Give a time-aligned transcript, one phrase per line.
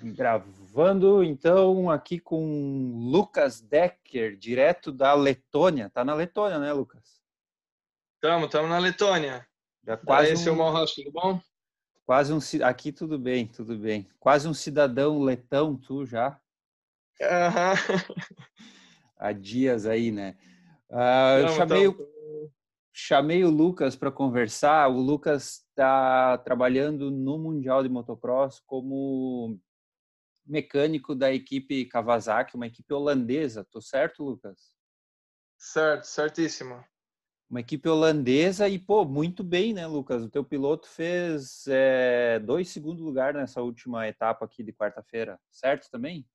[0.00, 5.90] Gravando então aqui com Lucas Decker, direto da Letônia.
[5.90, 7.20] Tá na Letônia, né, Lucas?
[8.20, 9.46] Tamo, tamo na Letônia.
[9.84, 10.36] Já quase Daí, um...
[10.36, 11.40] seu Malhouse, tudo bom?
[12.06, 14.08] Quase um aqui tudo bem, tudo bem.
[14.18, 16.40] Quase um cidadão letão, tu já?
[17.20, 17.74] Aham.
[19.18, 20.36] Há dias aí, né?
[20.88, 22.08] Uh, eu chamei, tamo.
[22.92, 24.88] chamei o Lucas para conversar.
[24.88, 29.60] O Lucas está trabalhando no Mundial de Motocross como
[30.48, 33.66] mecânico da equipe Kawasaki, uma equipe holandesa.
[33.70, 34.72] Tô certo, Lucas?
[35.56, 36.82] Certo, certíssimo.
[37.50, 40.22] Uma equipe holandesa e, pô, muito bem, né, Lucas?
[40.22, 45.90] O teu piloto fez é, dois segundos lugar nessa última etapa aqui de quarta-feira, certo
[45.90, 46.26] também?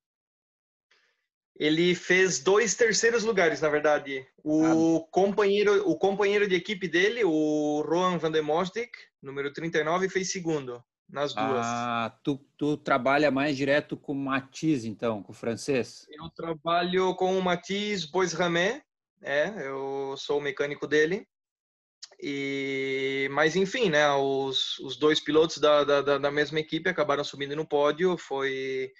[1.56, 4.26] Ele fez dois terceiros lugares, na verdade.
[4.44, 5.08] O ah.
[5.12, 8.92] companheiro, o companheiro de equipe dele, o Rohan van der Mosdik,
[9.22, 11.66] número 39, fez segundo nas duas.
[11.66, 16.08] Ah, tu, tu trabalha mais direto com o Matisse, então, com o francês?
[16.10, 18.82] Eu trabalho com o Matisse Boisramé,
[19.22, 21.28] é, eu sou o mecânico dele.
[22.20, 27.56] E, mas enfim, né, os, os dois pilotos da, da, da mesma equipe acabaram subindo
[27.56, 28.18] no pódio.
[28.18, 28.92] Foi,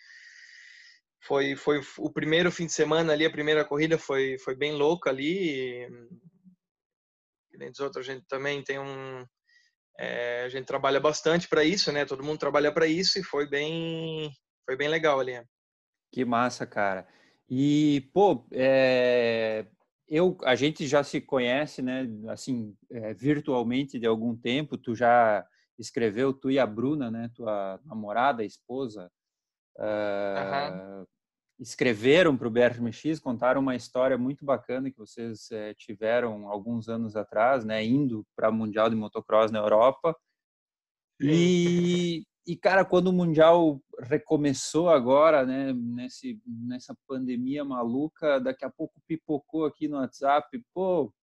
[1.20, 5.10] foi, foi o primeiro fim de semana ali, a primeira corrida foi, foi bem louca
[5.10, 5.88] ali.
[7.52, 9.26] E, nem dos outros, a gente também tem um,
[9.98, 12.06] é, a gente trabalha bastante para isso, né?
[12.06, 14.32] Todo mundo trabalha para isso e foi bem,
[14.66, 15.42] foi bem legal ali.
[16.12, 17.08] Que massa, cara.
[17.50, 19.66] E pô, é,
[20.08, 22.08] eu, a gente já se conhece, né?
[22.28, 24.78] Assim, é, virtualmente de algum tempo.
[24.78, 25.46] Tu já
[25.78, 27.30] escreveu, tu e a Bruna, né?
[27.36, 29.12] Tua namorada, esposa,
[29.78, 31.08] uh,
[31.60, 37.16] escreveram para o BRMX, contaram uma história muito bacana que vocês é, tiveram alguns anos
[37.16, 40.16] atrás, né, indo para o Mundial de Motocross na Europa.
[41.20, 48.70] E, e, cara, quando o Mundial recomeçou agora, né, nesse, nessa pandemia maluca, daqui a
[48.70, 51.14] pouco pipocou aqui no WhatsApp, pô,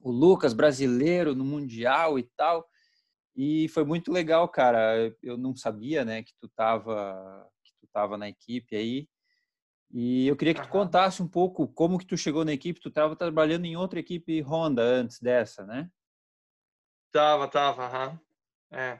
[0.00, 2.66] o Lucas brasileiro no Mundial e tal.
[3.36, 5.14] E foi muito legal, cara.
[5.22, 9.08] Eu não sabia, né, que tu tava que tu tava na equipe aí.
[9.92, 12.80] E eu queria que tu contasse um pouco como que tu chegou na equipe.
[12.80, 15.90] Tu estava trabalhando em outra equipe Honda antes dessa, né?
[17.12, 18.20] Tava, tava, aham.
[18.72, 18.98] É.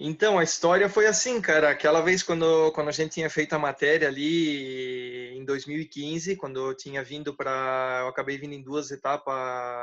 [0.00, 1.68] Então, a história foi assim, cara.
[1.68, 6.74] Aquela vez quando, quando a gente tinha feito a matéria ali em 2015, quando eu
[6.74, 8.00] tinha vindo para.
[8.00, 9.34] Eu acabei vindo em duas etapas,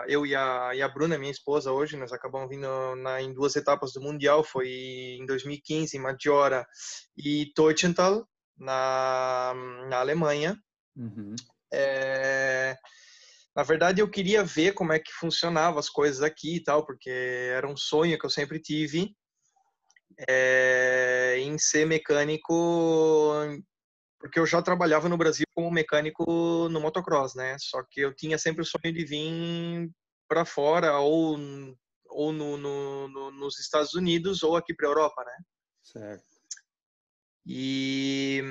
[0.10, 3.56] eu e a, e a Bruna, minha esposa, hoje, nós acabamos vindo na, em duas
[3.56, 4.44] etapas do Mundial.
[4.44, 6.66] Foi em 2015, em Maggiora
[7.16, 9.54] e Teuchenthal na,
[9.90, 10.58] na Alemanha.
[10.96, 11.36] Uhum.
[11.74, 12.76] É,
[13.56, 17.10] na verdade, eu queria ver como é que funcionava as coisas aqui e tal, porque
[17.10, 19.14] era um sonho que eu sempre tive
[20.30, 23.34] é, em ser mecânico,
[24.20, 27.58] porque eu já trabalhava no Brasil como mecânico no motocross, né?
[27.60, 29.90] Só que eu tinha sempre o sonho de vir
[30.28, 31.38] para fora ou
[32.14, 35.38] ou no, no, no, nos Estados Unidos ou aqui para a Europa, né?
[35.82, 36.31] Certo.
[37.46, 38.41] E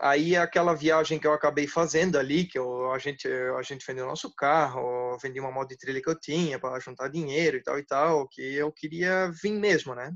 [0.00, 4.06] aí aquela viagem que eu acabei fazendo ali, que eu, a gente a gente vendeu
[4.06, 7.78] nosso carro, vendi uma moto de trilha que eu tinha para juntar dinheiro e tal
[7.78, 10.12] e tal, que eu queria vir mesmo, né?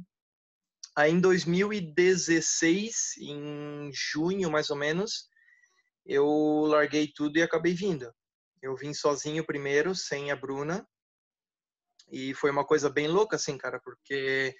[0.96, 5.28] Aí em 2016, em junho mais ou menos,
[6.04, 6.26] eu
[6.66, 8.12] larguei tudo e acabei vindo.
[8.62, 10.86] Eu vim sozinho primeiro, sem a Bruna,
[12.10, 14.54] e foi uma coisa bem louca assim, cara, porque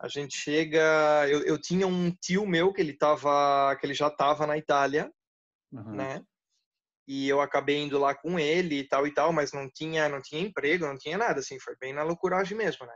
[0.00, 1.26] a gente chega.
[1.28, 5.12] Eu, eu tinha um tio meu que ele tava, que ele já estava na Itália,
[5.72, 5.92] uhum.
[5.92, 6.22] né?
[7.06, 10.20] E eu acabei indo lá com ele e tal e tal, mas não tinha, não
[10.20, 12.94] tinha emprego, não tinha nada, assim, foi bem na loucuragem mesmo, né?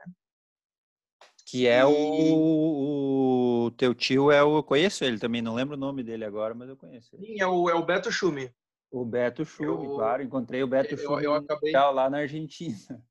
[1.47, 1.85] Que é e...
[1.85, 6.25] o, o teu tio é o eu conheço ele também, não lembro o nome dele
[6.25, 7.27] agora, mas eu conheço ele.
[7.27, 8.53] Sim, é o, é o Beto Schumi.
[8.91, 9.95] O Beto Schumi, eu...
[9.95, 11.73] claro, encontrei o Beto Schumi eu, eu acabei...
[11.73, 13.03] lá na Argentina.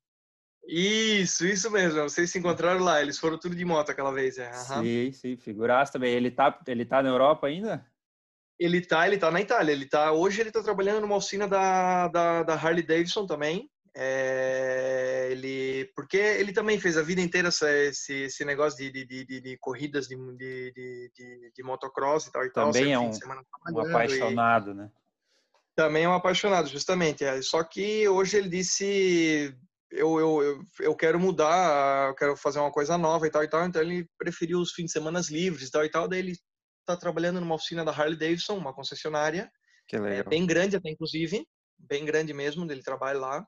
[0.66, 2.02] Isso, isso mesmo.
[2.02, 3.00] Vocês se encontraram lá.
[3.00, 4.38] Eles foram tudo de moto aquela vez.
[4.38, 4.50] É.
[4.50, 4.82] Uhum.
[4.82, 6.14] Sim, sim, figuraça também.
[6.14, 7.84] Ele tá, ele tá na Europa ainda?
[8.58, 9.72] Ele tá, ele tá na Itália.
[9.72, 13.68] Ele tá, hoje ele tá trabalhando numa oficina da, da, da Harley Davidson também.
[13.94, 19.40] É, ele, porque ele também fez a vida inteira esse, esse negócio de, de, de,
[19.40, 20.16] de corridas de,
[21.54, 22.72] de, motocross e tal e também tal.
[22.72, 24.90] Também é um, um apaixonado, e, né?
[25.74, 27.22] Também é um apaixonado, justamente.
[27.22, 27.42] É.
[27.42, 29.54] Só que hoje ele disse
[29.92, 33.48] eu, eu, eu, eu, quero mudar, eu quero fazer uma coisa nova e tal e
[33.48, 36.32] tal, então ele preferiu os fins de semana livres e tal e tal, daí ele
[36.80, 39.50] está trabalhando numa oficina da Harley Davidson, uma concessionária,
[39.86, 40.18] que legal.
[40.18, 41.46] É, bem grande até inclusive,
[41.78, 43.46] bem grande mesmo, ele trabalha lá,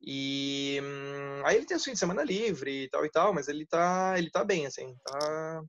[0.00, 3.48] e hum, aí ele tem os fins de semana livre e tal e tal, mas
[3.48, 5.62] ele tá, ele tá bem, assim, tá,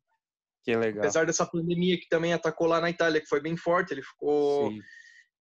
[0.64, 1.04] Que legal.
[1.04, 4.72] Apesar dessa pandemia que também atacou lá na Itália, que foi bem forte, ele ficou
[4.72, 4.82] Sim.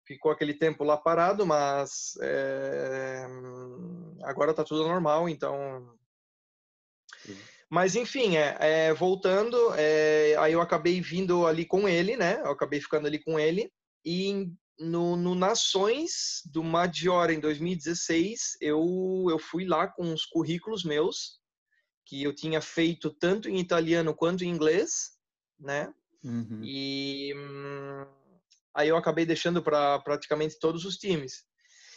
[0.07, 3.27] Ficou aquele tempo lá parado, mas é,
[4.23, 5.95] agora tá tudo normal, então.
[7.25, 7.37] Sim.
[7.69, 12.41] Mas enfim, é, é voltando, é, aí eu acabei vindo ali com ele, né?
[12.41, 13.73] Eu acabei ficando ali com ele
[14.05, 14.49] e
[14.79, 21.41] no, no Nações do Maggiore em 2016 eu eu fui lá com os currículos meus
[22.05, 25.17] que eu tinha feito tanto em italiano quanto em inglês,
[25.59, 25.93] né?
[26.23, 26.61] Uhum.
[26.63, 28.07] E hum,
[28.77, 31.45] aí eu acabei deixando para praticamente todos os times.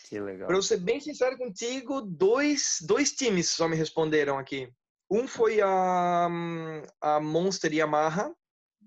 [0.07, 0.47] Que legal.
[0.47, 4.71] Para eu ser bem sincero contigo, dois, dois times só me responderam aqui.
[5.11, 6.27] Um foi a,
[7.01, 8.33] a Monster Yamaha.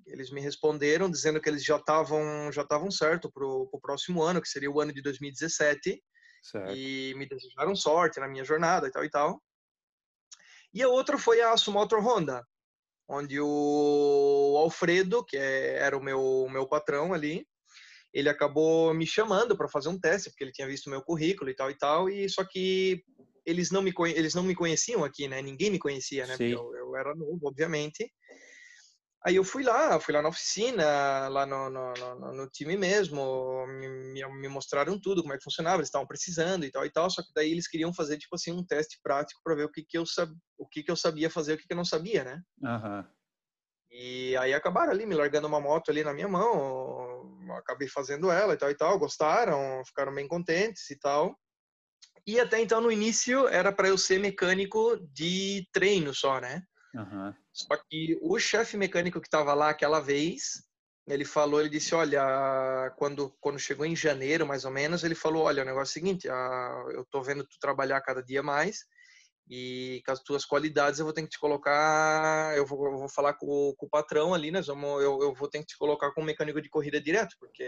[0.07, 4.41] Eles me responderam dizendo que eles já estavam já estavam certo para o próximo ano,
[4.41, 6.03] que seria o ano de 2017.
[6.43, 6.75] Certo.
[6.75, 9.43] E me desejaram sorte na minha jornada e tal e tal.
[10.75, 12.43] E a outra foi a Sumotor Honda,
[13.07, 17.47] onde o Alfredo, que é, era o meu, meu patrão ali,
[18.13, 21.55] ele acabou me chamando para fazer um teste, porque ele tinha visto meu currículo e
[21.55, 23.03] tal e tal, e só que
[23.45, 25.43] eles não me, eles não me conheciam aqui, né?
[25.43, 26.37] Ninguém me conhecia, né?
[26.39, 28.11] Eu, eu era novo, obviamente.
[29.25, 33.65] Aí eu fui lá, fui lá na oficina, lá no, no, no, no time mesmo,
[33.69, 37.09] me, me, mostraram tudo, como é que funcionava, eles estavam precisando e tal e tal,
[37.09, 39.85] só que daí eles queriam fazer, tipo assim, um teste prático para ver o que
[39.85, 42.25] que eu, sab, o que que eu sabia fazer, o que que eu não sabia,
[42.25, 42.43] né?
[42.61, 43.05] Uhum.
[43.93, 47.02] E aí acabaram ali me largando uma moto ali na minha mão,
[47.53, 51.37] acabei fazendo ela e tal e tal, gostaram, ficaram bem contentes e tal.
[52.27, 56.63] E até então, no início, era para eu ser mecânico de treino só, né?
[56.95, 57.35] Uhum.
[57.53, 60.63] Só que o chefe mecânico que estava lá aquela vez,
[61.09, 65.45] ele falou, ele disse, olha, quando quando chegou em janeiro, mais ou menos, ele falou,
[65.45, 68.85] olha, o negócio é o seguinte, ah, eu tô vendo tu trabalhar cada dia mais
[69.55, 73.09] e com as tuas qualidades eu vou ter que te colocar, eu vou, eu vou
[73.11, 76.11] falar com, com, o patrão ali, nós vamos, eu, eu vou ter que te colocar
[76.13, 77.63] como mecânico de corrida direto, porque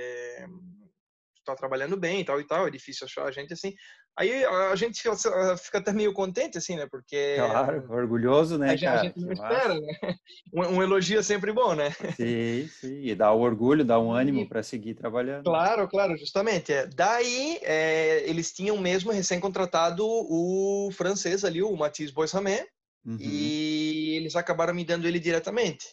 [1.45, 3.75] tá trabalhando bem e tal e tal, é difícil achar a gente assim.
[4.17, 5.03] Aí a gente
[5.59, 6.87] fica até meio contente, assim, né?
[6.89, 7.35] Porque.
[7.37, 8.75] Claro, orgulhoso, né?
[8.75, 9.01] A, cara?
[9.01, 9.87] a gente não espera, né?
[10.55, 11.91] Um, um, elogio é sempre bom, né?
[12.15, 13.01] Sim, sim.
[13.03, 15.43] E dá o orgulho, dá um ânimo para seguir trabalhando.
[15.43, 16.73] Claro, claro, justamente.
[16.73, 16.87] É.
[16.87, 22.69] Daí, é, eles tinham mesmo recém-contratado o francês ali, o Mathieu Boisramé,
[23.05, 23.17] uhum.
[23.19, 25.87] e eles acabaram me dando ele diretamente.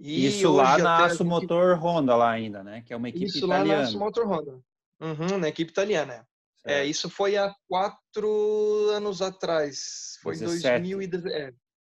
[0.00, 2.82] E Isso lá na Aço Motor Honda, lá ainda, né?
[2.84, 3.68] Que é uma equipe Isso italiana.
[3.68, 4.60] lá na Aço Motor Honda.
[5.00, 6.26] Uhum, na equipe italiana.
[6.66, 10.18] É, isso foi há quatro anos atrás.
[10.22, 11.36] Foi em 2017.
[11.36, 11.52] É.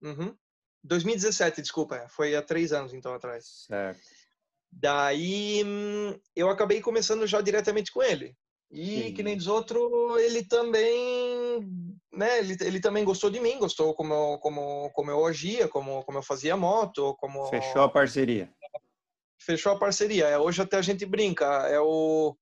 [0.08, 0.34] Uhum.
[0.84, 1.96] 2017, desculpa.
[1.96, 2.08] É.
[2.08, 3.64] Foi há três anos, então, atrás.
[3.66, 4.00] Certo.
[4.72, 8.36] Daí, hum, eu acabei começando já diretamente com ele.
[8.70, 9.14] E, Sim.
[9.14, 11.58] que nem diz outro, ele também,
[12.12, 16.18] né, ele, ele também gostou de mim, gostou como, como, como eu agia, como, como
[16.18, 17.46] eu fazia moto, como...
[17.46, 18.48] Fechou a parceria.
[19.40, 20.28] Fechou a parceria.
[20.28, 22.36] É, hoje até a gente brinca, é o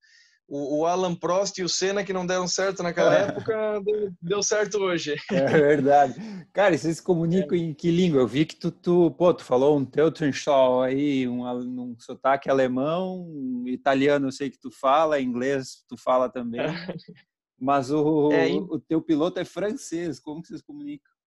[0.48, 4.78] o, Alan Prost e o Senna que não deram certo naquela época, deu, deu, certo
[4.78, 5.14] hoje.
[5.30, 6.14] É verdade.
[6.54, 7.60] Cara, e vocês se comunicam é.
[7.60, 8.22] em que língua?
[8.22, 13.26] Eu vi que tu, tu, pô, tu falou um Teutenschau aí, um, um sotaque alemão,
[13.28, 16.60] um italiano eu sei que tu fala, inglês tu fala também,
[17.60, 21.17] mas o, é, o teu piloto é francês, como que vocês comunicam?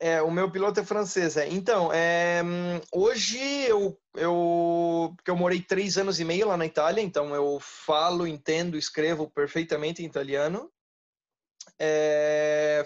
[0.00, 1.36] É, o meu piloto é francês.
[1.36, 1.48] É.
[1.48, 2.42] Então, é,
[2.92, 7.58] hoje eu, eu, porque eu morei três anos e meio lá na Itália, então eu
[7.60, 10.70] falo, entendo, escrevo perfeitamente em italiano.
[11.78, 12.84] É,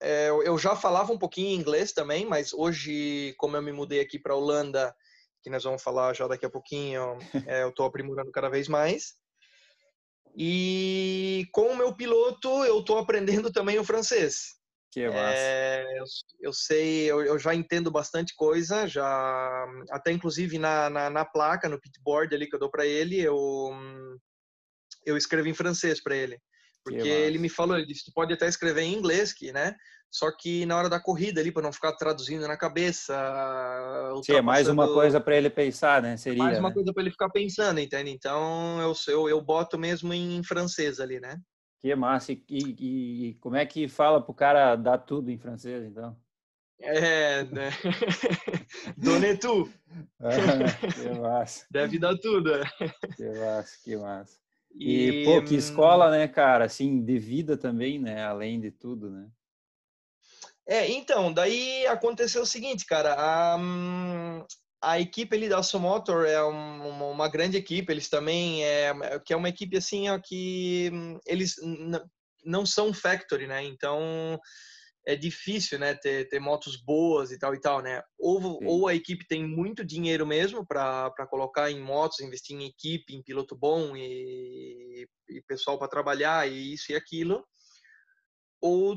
[0.00, 4.00] é, eu já falava um pouquinho em inglês também, mas hoje, como eu me mudei
[4.00, 4.94] aqui para a Holanda,
[5.42, 9.14] que nós vamos falar já daqui a pouquinho, é, eu estou aprimorando cada vez mais.
[10.36, 14.56] E com o meu piloto, eu estou aprendendo também o francês.
[14.96, 15.36] Que massa.
[15.36, 16.04] É, eu,
[16.40, 21.68] eu, sei, eu, eu, já entendo bastante coisa, já até inclusive na, na, na placa,
[21.68, 23.36] no pitboard ali que eu dou para ele, eu
[25.04, 26.38] eu escrevo em francês para ele,
[26.82, 29.76] porque ele me falou, ele disse, tu pode até escrever em inglês, que, né?
[30.10, 33.14] Só que na hora da corrida ali para não ficar traduzindo na cabeça.
[34.24, 36.16] Sim, é mais uma coisa para ele pensar, né?
[36.16, 36.42] Seria.
[36.42, 36.74] Mais uma né?
[36.74, 38.12] coisa para ele ficar pensando, entende?
[38.12, 41.38] Então eu, eu eu boto mesmo em francês ali, né?
[41.80, 42.32] Que massa.
[42.32, 46.16] E, e, e como é que fala para o cara dar tudo em francês, então?
[46.78, 47.70] É, né?
[48.96, 49.70] Done tu.
[50.20, 50.30] Ah,
[50.92, 51.66] que massa.
[51.70, 52.54] Deve dar tudo.
[52.54, 52.64] É.
[53.16, 54.38] Que massa, que massa.
[54.74, 56.66] E, e, pô, que escola, né, cara?
[56.66, 58.22] Assim, de vida também, né?
[58.24, 59.28] Além de tudo, né?
[60.66, 63.56] É, então, daí aconteceu o seguinte, cara.
[63.58, 64.44] Um,
[64.86, 68.92] a equipe ali da Motor é uma, uma, grande equipe, eles também é
[69.24, 71.56] que é uma equipe assim ó, que hum, eles
[72.44, 73.64] não são factory, né?
[73.64, 74.38] Então
[75.04, 78.00] é difícil, né, ter, ter motos boas e tal e tal, né?
[78.16, 83.12] Ou, ou a equipe tem muito dinheiro mesmo para colocar em motos, investir em equipe,
[83.12, 87.44] em piloto bom e, e pessoal para trabalhar e isso e aquilo,
[88.60, 88.96] ou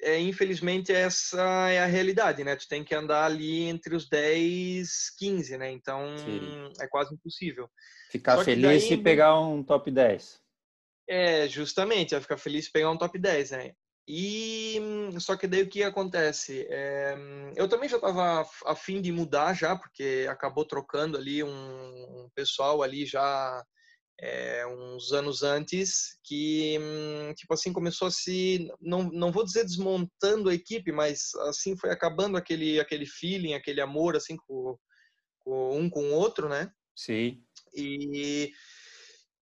[0.00, 2.56] é, infelizmente essa é a realidade, né?
[2.56, 5.70] Tu tem que andar ali entre os 10, 15, né?
[5.70, 6.72] Então Sim.
[6.80, 7.68] é quase impossível.
[8.10, 8.92] Ficar Só feliz daí...
[8.92, 10.40] e pegar um top 10.
[11.08, 13.72] É, justamente, vai ficar feliz e pegar um top 10, né?
[14.06, 14.80] E
[15.20, 16.66] só que daí o que acontece?
[16.70, 17.14] É,
[17.56, 22.30] eu também já estava a fim de mudar já, porque acabou trocando ali um, um
[22.34, 23.62] pessoal ali já
[24.20, 26.76] é, uns anos antes que
[27.36, 31.90] tipo assim começou a se não, não vou dizer desmontando a equipe, mas assim foi
[31.90, 34.76] acabando aquele aquele feeling, aquele amor assim com,
[35.38, 36.70] com um com o outro, né?
[36.96, 37.42] Sim.
[37.74, 38.50] E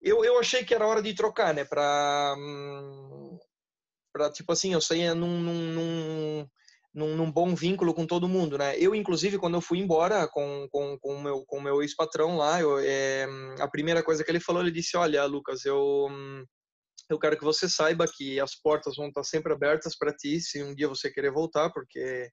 [0.02, 1.64] eu, eu achei que era hora de trocar, né?
[1.64, 2.36] Para
[4.12, 6.48] para tipo assim, eu saía num, num, num,
[6.96, 8.74] num, bom vínculo com todo mundo, né?
[8.78, 12.58] Eu, inclusive, quando eu fui embora com, com, com o meu, com meu ex-patrão lá,
[12.58, 13.26] eu, é,
[13.60, 16.08] a primeira coisa que ele falou, ele disse, olha, Lucas, eu,
[17.10, 20.62] eu quero que você saiba que as portas vão estar sempre abertas para ti, se
[20.62, 22.30] um dia você querer voltar, porque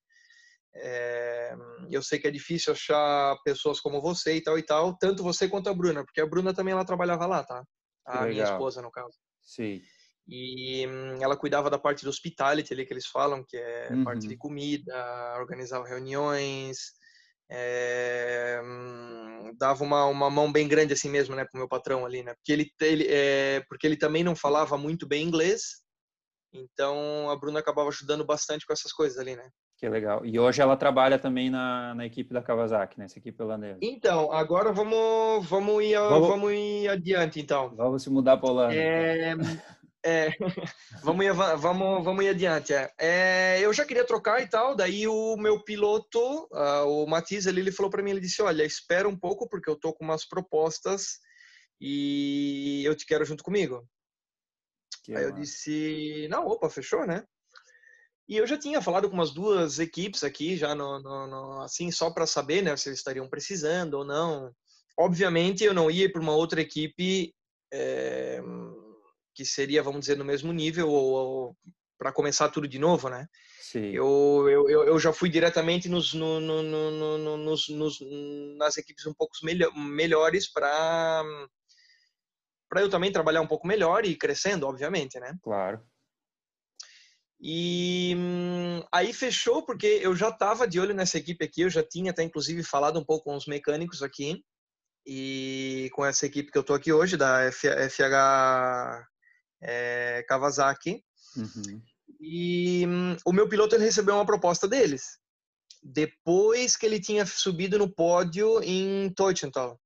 [0.76, 1.56] é,
[1.92, 5.50] eu sei que é difícil achar pessoas como você e tal e tal, tanto você
[5.50, 7.62] quanto a Bruna, porque a Bruna também ela trabalhava lá, tá?
[8.06, 9.18] A minha esposa, no caso.
[9.42, 9.82] Sim
[10.28, 14.04] e hum, ela cuidava da parte do hospitality ali que eles falam, que é uhum.
[14.04, 16.78] parte de comida, organizar reuniões,
[17.52, 18.62] é,
[19.58, 22.52] dava uma, uma mão bem grande assim mesmo, né, pro meu patrão ali, né, porque
[22.52, 25.84] ele, ele é, porque ele também não falava muito bem inglês,
[26.54, 29.50] então a Bruna acabava ajudando bastante com essas coisas ali, né.
[29.78, 30.26] Que legal.
[30.26, 33.20] E hoje ela trabalha também na, na equipe da Kawasaki, nessa né?
[33.20, 33.80] equipe holandesa.
[33.82, 37.76] Então, agora vamos, vamos, ir, vamos, vamos ir adiante, então.
[37.76, 38.76] Vamos se mudar para a Holanda.
[38.76, 39.36] É,
[40.06, 40.32] é,
[41.02, 42.74] vamos, ir, vamos, vamos ir adiante.
[42.74, 42.92] É.
[43.00, 47.62] É, eu já queria trocar e tal, daí o meu piloto, uh, o Matias, ele,
[47.62, 50.26] ele falou para mim, ele disse, olha, espera um pouco porque eu tô com umas
[50.28, 51.20] propostas
[51.80, 53.88] e eu te quero junto comigo.
[55.04, 57.24] Que Aí eu disse, não, opa, fechou, né?
[58.28, 61.92] E eu já tinha falado com umas duas equipes aqui, já no, no, no assim,
[61.92, 64.54] só para saber, né, se eles estariam precisando ou não.
[64.98, 67.34] Obviamente, eu não ia para uma outra equipe
[67.72, 68.42] é,
[69.34, 71.58] que seria, vamos dizer, no mesmo nível ou,
[71.98, 73.28] para começar tudo de novo, né?
[73.62, 73.92] Sim.
[73.92, 78.00] Eu, eu, eu já fui diretamente nos, no, no, no, nos, nos,
[78.58, 81.24] nas equipes um pouco melhor, melhores para
[82.70, 85.38] para eu também trabalhar um pouco melhor e crescendo, obviamente, né?
[85.44, 85.80] Claro.
[87.40, 88.16] E
[88.92, 92.24] aí fechou porque eu já estava de olho nessa equipe aqui, eu já tinha até
[92.24, 94.44] inclusive falado um pouco com os mecânicos aqui
[95.06, 99.08] e com essa equipe que eu tô aqui hoje da FH
[99.64, 101.04] é, Kawasaki.
[101.36, 101.82] Uhum.
[102.20, 105.20] E hum, o meu piloto ele recebeu uma proposta deles
[105.84, 109.78] depois que ele tinha subido no pódio em Teuthenthal,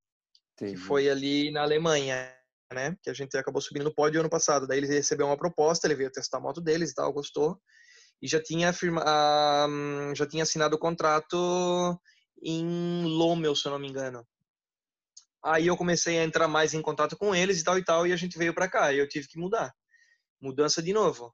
[0.56, 2.32] que foi ali na Alemanha,
[2.72, 2.96] né?
[3.02, 4.68] Que a gente acabou subindo no pódio ano passado.
[4.68, 7.60] Daí ele recebeu uma proposta, ele veio testar a moto deles e tal, gostou
[8.22, 12.00] e já tinha firma, uh, já tinha assinado o contrato
[12.42, 14.26] em Lommel, se eu não me engano.
[15.48, 18.14] Aí eu comecei a entrar mais em contato com eles e tal e tal, e
[18.14, 18.92] a gente veio para cá.
[18.92, 19.74] E eu tive que mudar.
[20.42, 21.34] Mudança de novo.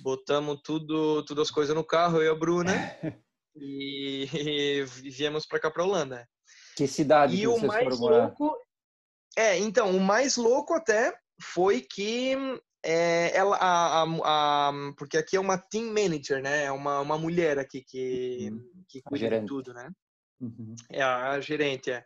[0.00, 2.72] Botamos tudo, tudo as coisas no carro, eu e a Bruna,
[3.54, 6.26] e, e viemos para cá para Holanda.
[6.76, 8.56] Que cidade e que o mais louco
[9.36, 12.34] É, então, o mais louco até foi que
[12.84, 16.64] é, ela, a, a, a, porque aqui é uma team manager, né?
[16.64, 18.84] É uma, uma mulher aqui que, uhum.
[18.88, 19.90] que cuida de tudo, né?
[20.40, 20.74] Uhum.
[20.90, 22.04] É a, a gerente, é.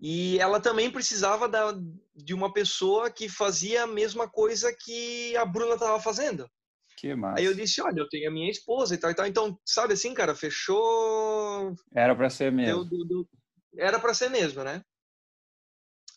[0.00, 1.74] E ela também precisava da,
[2.14, 6.50] de uma pessoa que fazia a mesma coisa que a Bruna estava fazendo.
[6.96, 7.40] Que massa.
[7.40, 9.26] Aí eu disse, olha, eu tenho a minha esposa e tal e tal.
[9.26, 11.74] Então, sabe assim, cara, fechou...
[11.94, 12.84] Era para ser mesmo.
[12.84, 13.28] Deu, deu,
[13.76, 14.82] era para ser mesmo, né?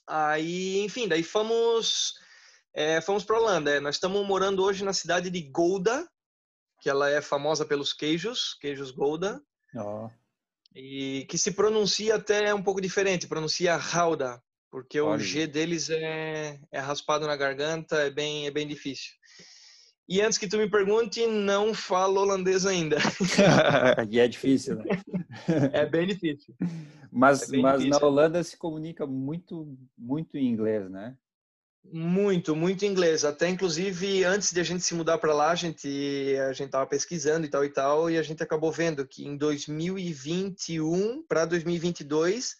[0.05, 2.13] Aí, enfim, daí fomos...
[2.73, 3.71] É, fomos para Holanda.
[3.71, 6.07] É, nós estamos morando hoje na cidade de Gouda,
[6.79, 9.41] que ela é famosa pelos queijos, queijos Gouda.
[9.75, 10.09] Oh
[10.79, 15.15] e que se pronuncia até um pouco diferente, pronuncia Rauda, porque Olha.
[15.15, 19.13] o G deles é, é raspado na garganta, é bem, é bem difícil.
[20.07, 22.97] E antes que tu me pergunte, não falo holandês ainda.
[24.09, 24.85] e é difícil, né?
[25.73, 26.55] é bem difícil.
[27.11, 27.99] Mas, é bem mas difícil.
[27.99, 31.17] na Holanda se comunica muito, muito em inglês, né?
[31.91, 33.23] Muito, muito inglês.
[33.23, 36.85] Até inclusive antes de a gente se mudar para lá, a gente a gente tava
[36.85, 42.55] pesquisando e tal e tal e a gente acabou vendo que em 2021 para 2022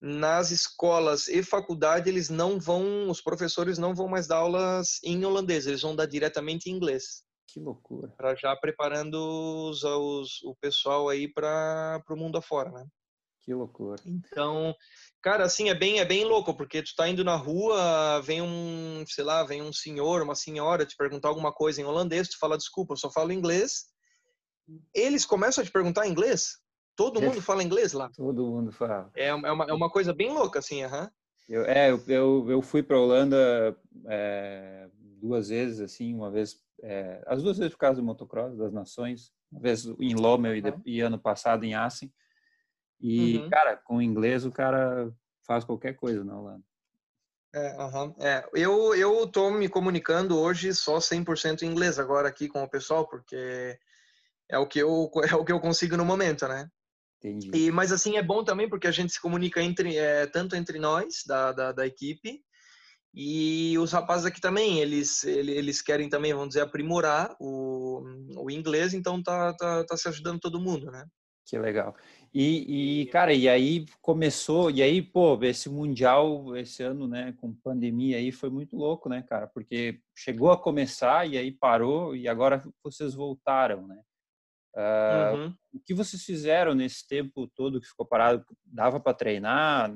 [0.00, 5.24] nas escolas e faculdade eles não vão, os professores não vão mais dar aulas em
[5.24, 7.22] holandês, eles vão dar diretamente em inglês.
[7.46, 8.08] Que loucura.
[8.16, 9.14] Para já preparando
[9.70, 12.84] os, os, o pessoal aí para o mundo afora, né?
[13.44, 14.00] Que loucura.
[14.06, 14.74] Então,
[15.20, 19.04] cara, assim, é bem, é bem louco, porque tu tá indo na rua, vem um,
[19.06, 22.56] sei lá, vem um senhor, uma senhora te perguntar alguma coisa em holandês, tu fala,
[22.56, 23.84] desculpa, eu só falo inglês.
[24.94, 26.58] Eles começam a te perguntar em inglês.
[26.96, 28.08] Todo mundo fala inglês lá.
[28.16, 29.10] Todo mundo fala.
[29.14, 31.10] É, é, uma, é uma coisa bem louca, assim, aham.
[31.46, 33.76] Eu, é, eu, eu, eu fui para Holanda
[34.08, 34.88] é,
[35.20, 39.32] duas vezes, assim, uma vez, é, as duas vezes por causa do motocross das nações,
[39.52, 40.82] uma vez em Lommel uhum.
[40.86, 42.10] e, e, ano passado em Assen.
[43.00, 43.50] E, uhum.
[43.50, 45.12] cara, com inglês o cara
[45.46, 46.64] faz qualquer coisa na Holanda.
[47.54, 48.14] É, uhum.
[48.18, 52.68] é, eu, eu tô me comunicando hoje só 100% em inglês agora aqui com o
[52.68, 53.78] pessoal, porque
[54.50, 56.68] é o que eu, é o que eu consigo no momento, né?
[57.24, 57.50] Entendi.
[57.54, 60.78] E, mas assim é bom também porque a gente se comunica entre é, tanto entre
[60.78, 62.42] nós da, da, da, equipe
[63.14, 68.02] e os rapazes aqui também eles eles querem também vamos dizer aprimorar o,
[68.36, 71.06] o inglês então tá, tá, tá se ajudando todo mundo né
[71.46, 71.96] que legal
[72.34, 77.54] e, e cara e aí começou e aí pô esse mundial esse ano né com
[77.54, 82.26] pandemia aí foi muito louco né cara porque chegou a começar e aí parou e
[82.26, 84.02] agora vocês voltaram né
[84.74, 85.54] Uh, uhum.
[85.72, 88.44] O que vocês fizeram nesse tempo todo que ficou parado?
[88.64, 89.94] Dava para treinar?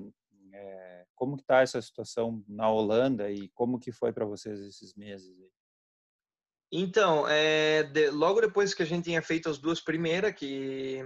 [0.53, 4.95] É, como que está essa situação na Holanda e como que foi para vocês esses
[4.95, 5.37] meses?
[5.37, 5.51] Aí?
[6.71, 11.03] Então, é, de, logo depois que a gente tinha feito as duas primeiras, que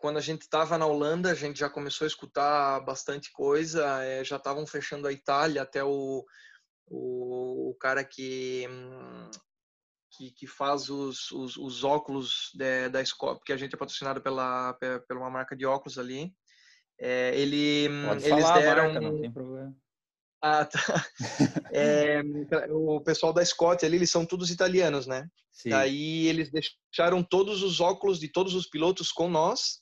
[0.00, 4.24] quando a gente estava na Holanda, a gente já começou a escutar bastante coisa, é,
[4.24, 6.24] já estavam fechando a Itália, até o,
[6.86, 8.66] o, o cara que
[10.12, 14.20] que, que faz os, os, os óculos de, da escola, porque a gente é patrocinado
[14.20, 16.34] pela, pela uma marca de óculos ali.
[16.98, 18.92] É, ele, Pode eles deram.
[18.92, 19.74] Marca, não tem problema.
[20.42, 20.78] Ah, tá.
[21.72, 22.20] É,
[22.70, 25.28] o pessoal da Scott ali, eles são todos italianos, né?
[25.52, 25.70] Sim.
[25.70, 29.80] Daí eles deixaram todos os óculos de todos os pilotos com nós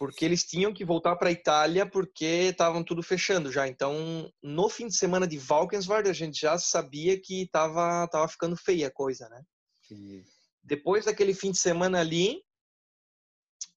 [0.00, 3.68] porque eles tinham que voltar para a Itália porque estavam tudo fechando já.
[3.68, 8.56] Então, no fim de semana de Valkenswaard, a gente já sabia que estava tava ficando
[8.56, 9.42] feia a coisa, né?
[9.82, 10.24] Sim.
[10.64, 12.42] Depois daquele fim de semana ali,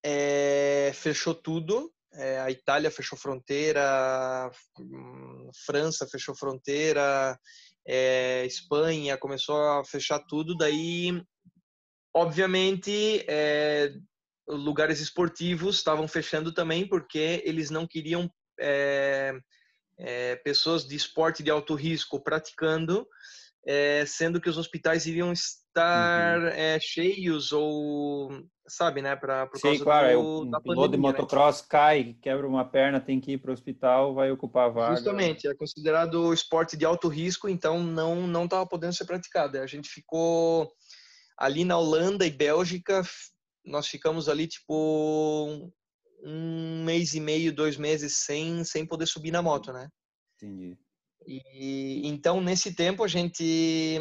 [0.01, 1.93] é, fechou tudo.
[2.13, 4.49] É, a Itália fechou fronteira,
[5.65, 7.37] França fechou fronteira,
[7.85, 10.55] é, Espanha começou a fechar tudo.
[10.55, 11.21] Daí,
[12.15, 13.25] obviamente,
[14.47, 18.29] lugares esportivos estavam fechando também porque eles não queriam
[18.59, 19.33] é,
[19.97, 23.07] é, pessoas de esporte de alto risco praticando,
[23.65, 26.79] é, sendo que os hospitais iriam estar uhum.
[26.79, 28.31] cheios ou
[28.67, 31.01] sabe, né, para por Sim, causa claro, do, um piloto pandemia, de né?
[31.01, 31.67] motocross né?
[31.69, 34.95] cai, quebra uma perna, tem que ir para o hospital, vai ocupar a vaga.
[34.95, 39.57] Justamente, é considerado esporte de alto risco, então não não estava podendo ser praticado.
[39.57, 40.71] A gente ficou
[41.37, 43.03] ali na Holanda e Bélgica
[43.65, 45.71] nós ficamos ali tipo
[46.23, 49.89] um mês e meio, dois meses sem, sem poder subir na moto, né?
[50.35, 50.77] Entendi.
[51.25, 53.97] E então nesse tempo a gente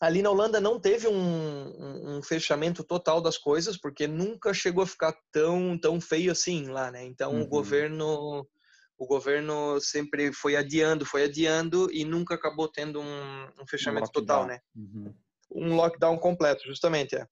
[0.00, 4.86] ali na Holanda não teve um, um, fechamento total das coisas porque nunca chegou a
[4.86, 7.04] ficar tão tão feio assim lá, né?
[7.04, 7.42] Então uhum.
[7.42, 8.48] o governo
[8.96, 14.12] o governo sempre foi adiando, foi adiando e nunca acabou tendo um, um fechamento um
[14.12, 14.58] total, né?
[14.74, 15.14] Uhum.
[15.50, 17.26] Um lockdown completo, justamente, é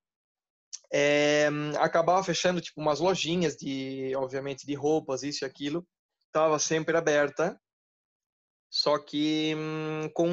[0.93, 5.87] é, acabava fechando tipo umas lojinhas de, obviamente, de roupas, isso e aquilo,
[6.29, 7.59] estava sempre aberta,
[8.71, 10.29] só que hum, com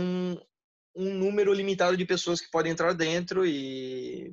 [0.96, 4.32] um número limitado de pessoas que podem entrar dentro e,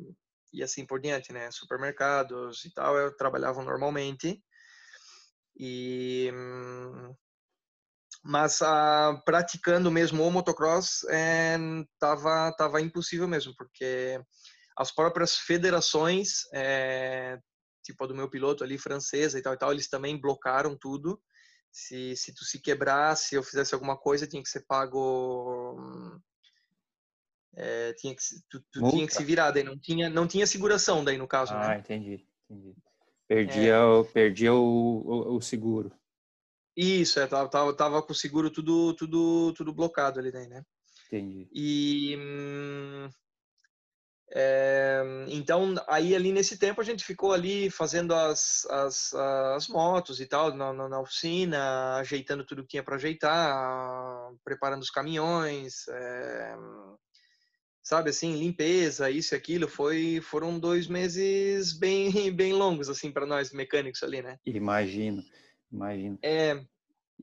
[0.53, 1.51] e assim por diante, né?
[1.51, 4.43] Supermercados e tal, eu trabalhava normalmente.
[5.57, 7.15] E hum,
[8.23, 11.57] mas ah, praticando mesmo o motocross é,
[11.99, 14.21] tava tava impossível mesmo porque
[14.77, 17.39] as próprias federações, é,
[17.83, 21.21] tipo a do meu piloto ali, francesa e tal e tal, eles também blocaram tudo.
[21.73, 25.77] Se, se tu se quebrasse ou fizesse alguma coisa, tinha que ser pago.
[27.55, 31.05] É, tinha que, tu, tu tinha que se virar, daí não tinha, não tinha seguração
[31.05, 31.79] daí no caso, ah, né?
[31.79, 32.77] entendi, entendi.
[33.27, 35.93] Perdia, é, o, perdia o, o, o, seguro.
[36.77, 40.65] Isso, é, tava, tava, tava com o seguro tudo, tudo, tudo blocado ali daí, né?
[41.07, 41.49] Entendi.
[41.53, 43.09] E, hum,
[44.33, 50.21] é, então, aí ali nesse tempo a gente ficou ali fazendo as, as, as motos
[50.21, 55.89] e tal, na, na, na oficina, ajeitando tudo que tinha para ajeitar, preparando os caminhões,
[55.89, 56.57] é,
[57.83, 59.67] sabe assim, limpeza, isso e aquilo.
[59.67, 64.39] Foi, foram dois meses bem, bem longos, assim, para nós mecânicos ali, né?
[64.47, 65.25] Imagino,
[65.73, 66.17] imagino.
[66.23, 66.65] É,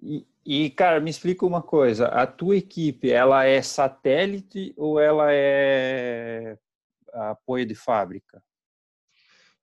[0.04, 5.28] E, e, cara, me explica uma coisa: a tua equipe, ela é satélite ou ela
[5.32, 6.58] é
[7.18, 8.44] apoio de fábrica?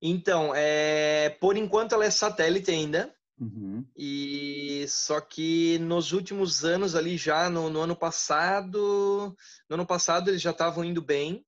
[0.01, 3.15] Então, é, por enquanto ela é satélite ainda.
[3.41, 3.85] Uhum.
[3.97, 9.37] E só que nos últimos anos ali já no, no ano passado,
[9.69, 11.45] no ano passado eles já estavam indo bem.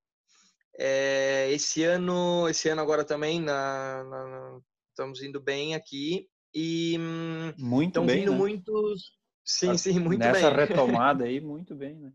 [0.79, 7.53] É, esse ano, esse ano agora também na, na, estamos indo bem aqui e hum,
[7.59, 8.38] muito estão vindo né?
[8.38, 9.12] muitos,
[9.45, 10.42] sim, sim, muito Nessa bem.
[10.42, 12.12] Nessa retomada aí, muito bem, né?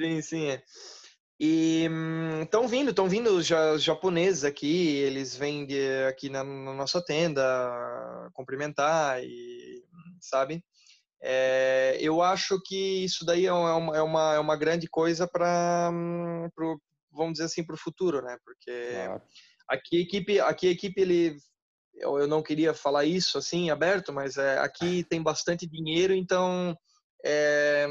[0.00, 0.46] Sim, sim.
[0.46, 0.62] É.
[1.38, 1.88] E
[2.42, 3.46] estão hum, vindo, estão vindo os
[3.82, 5.66] japoneses aqui, eles vêm
[6.08, 9.82] aqui na, na, nossa tenda cumprimentar e
[10.20, 10.64] sabe.
[11.20, 15.90] É, eu acho que isso daí é uma, é uma, é uma grande coisa para,
[15.92, 16.48] hum,
[17.10, 18.36] vamos dizer assim, para o futuro, né?
[18.44, 19.22] Porque claro.
[19.68, 21.36] aqui a equipe, aqui a equipe ele
[21.96, 26.76] eu, eu não queria falar isso assim aberto, mas é, aqui tem bastante dinheiro, então
[27.24, 27.86] é,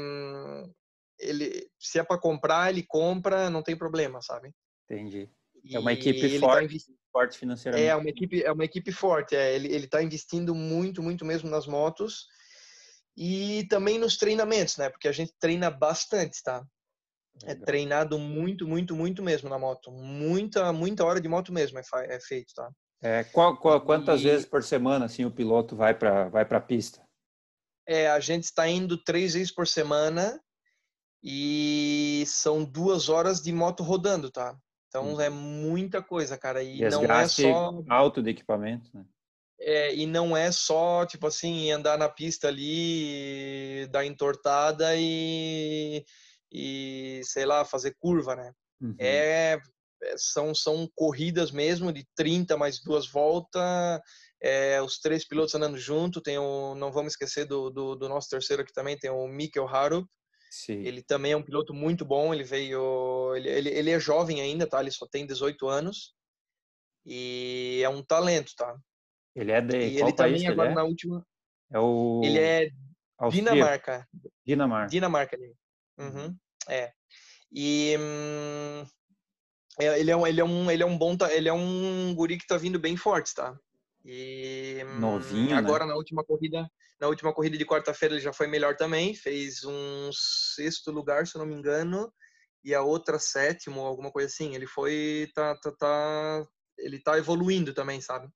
[1.18, 4.52] ele se é para comprar ele compra, não tem problema, sabe?
[4.84, 5.30] Entendi.
[5.72, 7.88] É uma equipe forte, tá forte financeiramente.
[7.88, 9.34] É uma equipe, é uma equipe forte.
[9.34, 12.26] É, ele ele está investindo muito, muito mesmo nas motos
[13.16, 14.90] e também nos treinamentos, né?
[14.90, 16.62] Porque a gente treina bastante, tá?
[17.42, 17.62] É Legal.
[17.62, 19.90] É treinado muito, muito, muito mesmo na moto.
[19.90, 22.70] Muita, muita hora de moto mesmo é, é feito, tá?
[23.02, 24.24] É, qual, qual, quantas e...
[24.24, 27.02] vezes por semana assim o piloto vai para vai para a pista?
[27.86, 30.40] É, a gente está indo três vezes por semana
[31.24, 34.56] e são duas horas de moto rodando, tá?
[34.88, 36.62] Então é muita coisa, cara.
[36.62, 39.04] E Desgaste não é só alto de equipamento, né?
[39.58, 46.04] É, e não é só tipo assim andar na pista ali, dar entortada e,
[46.52, 48.52] e sei lá fazer curva, né?
[48.80, 48.94] Uhum.
[48.98, 49.58] É
[50.04, 53.62] é, são, são corridas mesmo de 30 mais duas voltas,
[54.40, 56.20] é, os três pilotos andando junto.
[56.20, 59.66] Tem o, não vamos esquecer do, do, do nosso terceiro aqui também, tem o Mikkel
[59.66, 60.06] Harup.
[60.54, 60.84] Sim.
[60.84, 62.32] Ele também é um piloto muito bom.
[62.32, 64.80] Ele veio, ele, ele, ele é jovem ainda, tá?
[64.80, 66.14] Ele só tem 18 anos
[67.04, 68.76] e é um talento, tá?
[69.34, 70.74] Ele é de e qual ele também agora é?
[70.74, 71.26] na última.
[71.72, 72.20] É o.
[72.22, 72.70] Ele é
[73.30, 74.08] Dinamarca.
[74.46, 74.88] Dinamarca.
[74.88, 75.38] Dinamarca.
[75.98, 76.36] Uhum.
[76.68, 76.92] É.
[77.52, 78.86] E hum,
[79.80, 82.38] é, ele é um, ele é um, ele é um bom, ele é um guri
[82.38, 83.58] que tá vindo bem forte, tá?
[84.04, 85.56] E novinho, né?
[85.56, 85.92] agora né?
[85.92, 86.68] na última corrida,
[87.00, 91.36] na última corrida de quarta-feira ele já foi melhor também, fez um sexto lugar, se
[91.36, 92.12] eu não me engano,
[92.62, 94.54] e a outra sétimo, alguma coisa assim.
[94.54, 96.46] Ele foi tá tá, tá
[96.78, 98.28] ele tá evoluindo também, sabe?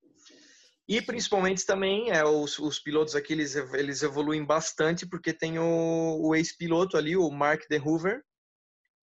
[0.89, 6.19] E principalmente também é os, os pilotos aqui eles, eles evoluem bastante porque tem o,
[6.19, 8.23] o ex-piloto ali, o Mark De Hoover,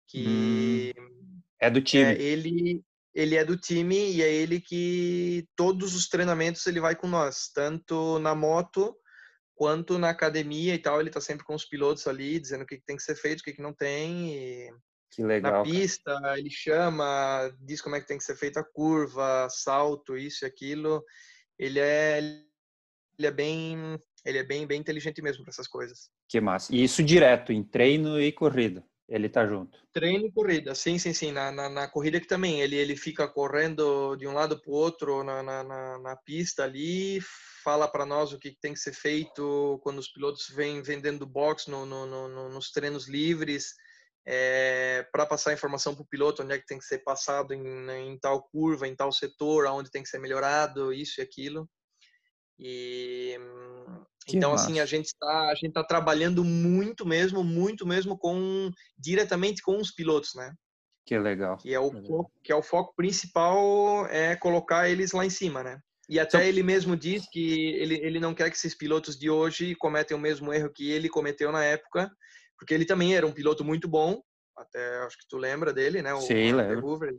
[0.07, 1.23] que hum
[1.63, 2.03] é do time.
[2.03, 2.83] É, ele,
[3.15, 7.51] ele é do time e é ele que todos os treinamentos ele vai com nós,
[7.55, 8.97] tanto na moto
[9.55, 11.01] quanto na academia e tal.
[11.01, 13.45] Ele tá sempre com os pilotos ali, dizendo o que, tem que ser feito, o
[13.45, 14.35] que, não tem.
[14.35, 14.71] E
[15.11, 15.65] que legal.
[15.65, 16.39] Na pista, cara.
[16.39, 20.47] ele chama, diz como é que tem que ser feita a curva, salto, isso e
[20.47, 21.05] aquilo.
[21.59, 23.77] Ele é, ele é bem,
[24.25, 26.11] ele é bem, bem inteligente mesmo para essas coisas.
[26.29, 26.75] Que massa.
[26.75, 28.83] E isso direto em treino e corrida.
[29.13, 29.79] Ele tá junto.
[29.93, 31.33] Treino e corrida, sim, sim, sim.
[31.33, 34.75] Na, na, na, corrida que também, ele, ele fica correndo de um lado para o
[34.75, 37.21] outro na, na, na, pista ali,
[37.63, 41.69] fala para nós o que tem que ser feito quando os pilotos vêm vendendo box
[41.69, 43.75] no, no, no, nos treinos livres,
[44.25, 47.91] é, para passar informação para o piloto onde é que tem que ser passado em,
[47.91, 51.69] em tal curva, em tal setor, aonde tem que ser melhorado, isso e aquilo.
[52.65, 53.37] E
[54.25, 54.65] que então massa.
[54.65, 59.79] assim a gente está a gente está trabalhando muito mesmo, muito mesmo com diretamente com
[59.79, 60.55] os pilotos, né?
[61.05, 61.57] Que legal.
[61.57, 65.63] Que é o foco, que é o foco principal é colocar eles lá em cima,
[65.63, 65.81] né?
[66.09, 69.29] E até então, ele mesmo diz que ele, ele não quer que esses pilotos de
[69.29, 72.11] hoje cometam o mesmo erro que ele cometeu na época,
[72.57, 74.23] porque ele também era um piloto muito bom,
[74.57, 76.13] até acho que tu lembra dele, né?
[76.15, 76.87] O Sim, lembro.
[76.87, 77.13] Hoover,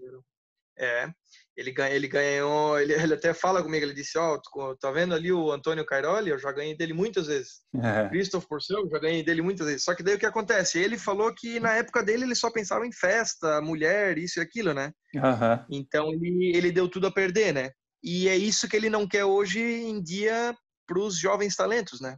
[0.78, 1.10] é,
[1.56, 5.14] ele, ganha, ele ganhou, ele, ele até fala comigo, ele disse, ó, oh, tá vendo
[5.14, 6.30] ali o Antônio Cairoli?
[6.30, 7.62] Eu já ganhei dele muitas vezes.
[7.76, 8.10] É.
[8.10, 9.84] Christoph Porcel, eu já ganhei dele muitas vezes.
[9.84, 10.80] Só que daí o que acontece?
[10.80, 14.74] Ele falou que na época dele ele só pensava em festa, mulher, isso e aquilo,
[14.74, 14.92] né?
[15.16, 15.66] Uhum.
[15.70, 17.72] Então ele, ele deu tudo a perder, né?
[18.04, 22.18] E é isso que ele não quer hoje em dia para os jovens talentos, né?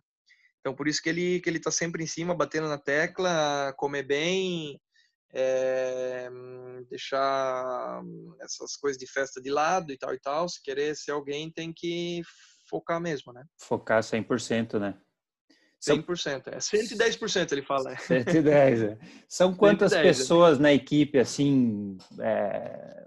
[0.60, 4.02] Então por isso que ele que ele tá sempre em cima, batendo na tecla, comer
[4.02, 4.80] bem,
[5.36, 6.30] é,
[6.90, 8.02] deixar
[8.40, 10.48] essas coisas de festa de lado e tal e tal.
[10.48, 12.22] Se querer ser alguém, tem que
[12.70, 13.44] focar mesmo, né?
[13.60, 14.98] Focar 100%, né?
[15.86, 17.96] 100%, é 110% ele fala.
[18.00, 18.98] 110, é.
[19.28, 20.20] São quantas 110, é.
[20.20, 20.62] pessoas é.
[20.62, 23.06] na equipe, assim, é,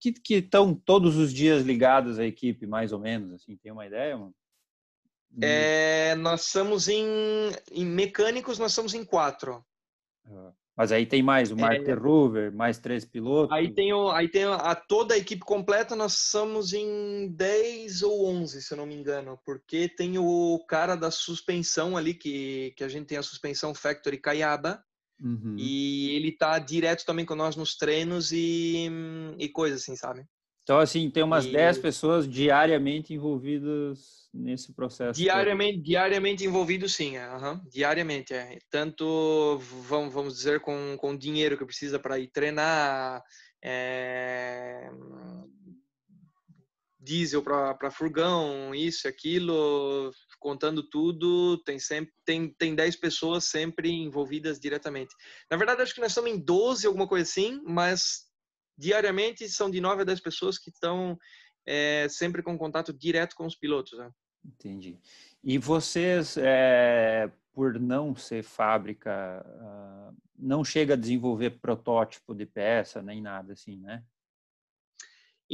[0.00, 4.16] que estão todos os dias ligados à equipe, mais ou menos, assim, tem uma ideia,
[4.16, 4.34] mano?
[5.42, 7.04] É, nós somos em,
[7.70, 9.64] em mecânicos, nós somos em quatro.
[10.26, 13.54] Ah, mas aí tem mais o Mark é, Ruver, mais três pilotos.
[13.54, 18.26] Aí tem, o, aí tem a, toda a equipe completa, nós somos em 10 ou
[18.26, 22.84] 11, se eu não me engano, porque tem o cara da suspensão ali, que, que
[22.84, 24.82] a gente tem a suspensão Factory Caiaba,
[25.20, 25.56] uhum.
[25.58, 28.90] e ele tá direto também com nós nos treinos e,
[29.38, 30.24] e coisas assim, sabe?
[30.62, 31.52] Então, assim, tem umas e...
[31.52, 35.18] 10 pessoas diariamente envolvidas nesse processo.
[35.20, 35.84] Diariamente, todo.
[35.84, 37.18] diariamente envolvido, sim.
[37.18, 37.60] Uhum.
[37.68, 38.58] Diariamente, é.
[38.70, 43.22] Tanto, vamos, vamos dizer, com, com dinheiro que precisa para ir treinar,
[43.62, 44.88] é...
[46.98, 54.60] diesel para furgão, isso, aquilo, contando tudo, tem sempre tem, tem 10 pessoas sempre envolvidas
[54.60, 55.12] diretamente.
[55.50, 58.31] Na verdade, acho que nós estamos em 12, alguma coisa assim, mas
[58.76, 61.18] diariamente são de 9 a 10 pessoas que estão
[61.66, 63.98] é, sempre com contato direto com os pilotos.
[63.98, 64.10] Né?
[64.44, 64.98] Entendi.
[65.42, 73.02] E vocês, é, por não ser fábrica, uh, não chega a desenvolver protótipo de peça
[73.02, 74.02] nem nada assim, né?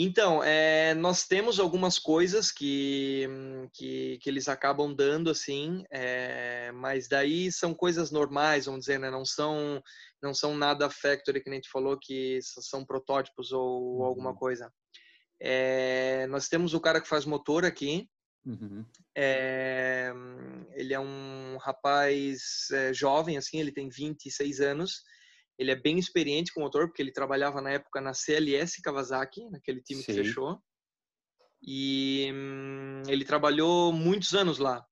[0.00, 3.26] Então, é, nós temos algumas coisas que,
[3.74, 9.10] que, que, eles acabam dando, assim, é, mas daí são coisas normais, vamos dizer, né?
[9.10, 9.82] Não são,
[10.22, 14.04] não são nada factory, que a gente falou, que são protótipos ou uhum.
[14.04, 14.72] alguma coisa.
[15.42, 18.08] É, nós temos o cara que faz motor aqui,
[18.46, 18.84] uhum.
[20.76, 25.02] ele é um rapaz jovem, assim, ele tem 26 anos,
[25.58, 29.82] ele é bem experiente com motor, porque ele trabalhava na época na CLS Kawasaki, naquele
[29.82, 30.06] time Sim.
[30.06, 30.58] que fechou.
[31.60, 34.84] E hum, ele trabalhou muitos anos lá.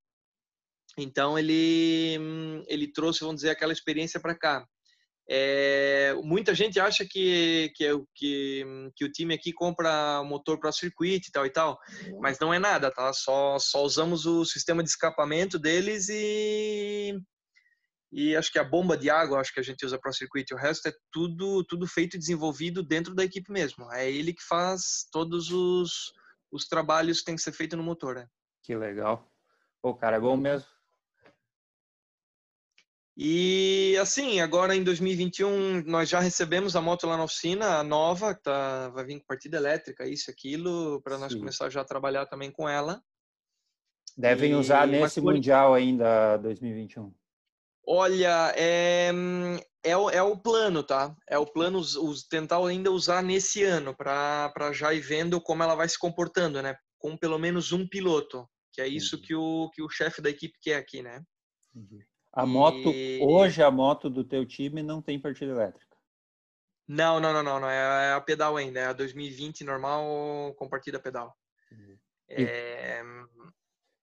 [0.97, 4.67] Então ele hum, ele trouxe, vamos dizer, aquela experiência para cá.
[5.29, 10.71] É, muita gente acha que que, é que que o time aqui compra motor para
[10.71, 11.77] circuito e tal e tal,
[12.21, 13.11] mas não é nada, tá?
[13.13, 17.13] Só só usamos o sistema de escapamento deles e
[18.11, 20.55] e acho que a bomba de água, acho que a gente usa para o circuito,
[20.55, 23.91] o resto é tudo tudo feito e desenvolvido dentro da equipe mesmo.
[23.91, 26.13] É ele que faz todos os,
[26.51, 28.15] os trabalhos que tem que ser feito no motor.
[28.15, 28.27] Né?
[28.63, 29.29] Que legal.
[29.81, 30.67] O cara é bom mesmo.
[33.19, 38.35] E assim, agora em 2021 nós já recebemos a moto lá na oficina, a nova,
[38.35, 42.27] que tá, vai vir com partida elétrica, isso, aquilo, para nós começar já a trabalhar
[42.27, 43.01] também com ela.
[44.15, 44.55] Devem e...
[44.55, 47.11] usar nesse Mundial ainda 2021.
[47.89, 49.11] Olha, é,
[49.81, 51.15] é, o, é o plano, tá?
[51.25, 55.73] É o plano os, tentar ainda usar nesse ano para já ir vendo como ela
[55.73, 56.75] vai se comportando, né?
[56.99, 60.57] Com pelo menos um piloto, que é isso que o, que o chefe da equipe
[60.61, 61.23] quer aqui, né?
[62.33, 63.21] A moto, e...
[63.23, 65.95] hoje a moto do teu time não tem partida elétrica?
[66.85, 67.69] Não, não, não, não, não.
[67.69, 71.33] É, é a pedal ainda, é a 2020 normal com partida pedal.
[72.29, 73.01] É...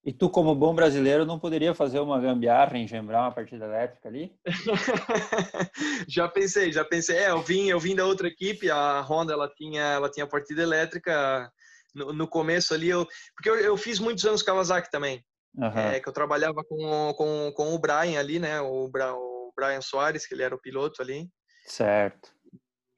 [0.05, 4.37] E tu, como bom brasileiro, não poderia fazer uma gambiarra, engembrar uma partida elétrica ali?
[6.07, 7.17] já pensei, já pensei.
[7.17, 10.63] É, eu vim, eu vim da outra equipe, a Honda, ela tinha, ela tinha partida
[10.63, 11.51] elétrica
[11.95, 15.25] no, no começo ali, eu, porque eu, eu, fiz muitos anos Kawasaki também,
[15.57, 15.79] uhum.
[15.79, 20.27] é, que eu trabalhava com, com, com o Brian ali, né, o, o Brian Soares,
[20.27, 21.31] que ele era o piloto ali.
[21.65, 22.34] Certo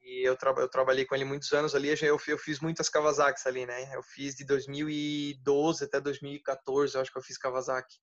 [0.07, 3.41] e eu, tra eu trabalhei com ele muitos anos ali, eu, eu fiz muitas Kawasaki
[3.45, 3.93] ali, né?
[3.93, 7.97] Eu fiz de 2012 até 2014, eu acho que eu fiz Kawasaki.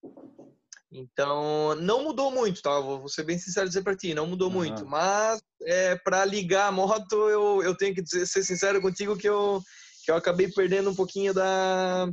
[0.92, 2.78] Então, não mudou muito, tá?
[2.78, 4.54] Vou ser bem sincero dizer para ti, não mudou uhum.
[4.54, 4.84] muito.
[4.84, 9.28] Mas, é, para ligar a moto, eu, eu tenho que dizer, ser sincero contigo que
[9.28, 9.62] eu,
[10.04, 12.06] que eu acabei perdendo um pouquinho da,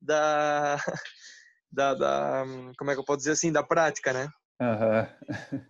[0.00, 0.76] da,
[1.70, 2.44] da, da
[2.78, 4.30] como é que eu posso dizer assim, da prática, né?
[4.58, 5.60] Uhum.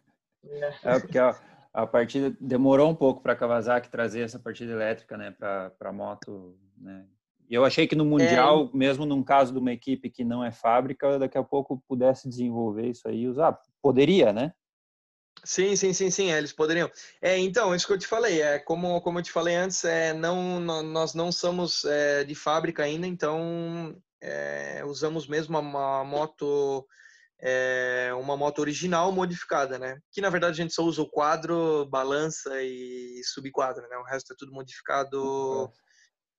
[0.45, 0.79] É.
[0.85, 1.35] é porque, ó,
[1.79, 6.59] a partida demorou um pouco para a Kawasaki trazer essa partida elétrica, né, para moto,
[6.77, 7.07] né?
[7.49, 8.77] E eu achei que no mundial, é.
[8.77, 12.89] mesmo num caso de uma equipe que não é fábrica, daqui a pouco pudesse desenvolver
[12.89, 14.53] isso aí, usar, poderia, né?
[15.45, 16.91] Sim, sim, sim, sim, eles poderiam.
[17.23, 20.13] É, então, isso que eu te falei, é como como eu te falei antes, é
[20.13, 26.85] não nós não somos é, de fábrica ainda, então é, usamos mesmo uma moto
[27.41, 30.01] é uma moto original modificada, né?
[30.13, 33.97] Que na verdade a gente só usa o quadro, balança e subquadro, né?
[33.97, 35.71] O resto é tudo modificado,